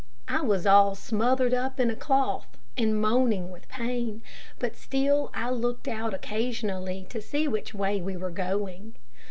I 0.27 0.41
was 0.41 0.65
all 0.65 0.95
smothered 0.95 1.53
up 1.53 1.79
in 1.79 1.91
a 1.91 1.95
cloth, 1.95 2.57
and 2.75 2.99
moaning 2.99 3.51
with 3.51 3.67
pain, 3.69 4.23
but 4.57 4.75
still 4.75 5.29
I 5.35 5.51
looked 5.51 5.87
out 5.87 6.11
occasionally 6.11 7.05
to 7.11 7.21
see 7.21 7.47
which 7.47 7.75
way 7.75 8.01
we 8.01 8.17
were 8.17 8.31
going. 8.31 8.95